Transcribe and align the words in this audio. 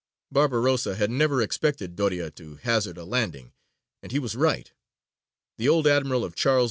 Barbarossa 0.31 0.95
had 0.95 1.11
never 1.11 1.43
expected 1.43 1.95
Doria 1.95 2.31
to 2.31 2.55
hazard 2.55 2.97
a 2.97 3.05
landing, 3.05 3.53
and 4.01 4.11
he 4.11 4.17
was 4.17 4.35
right. 4.35 4.73
The 5.59 5.69
old 5.69 5.85
admiral 5.85 6.25
of 6.25 6.33
Charles 6.33 6.59
V. 6.59 6.59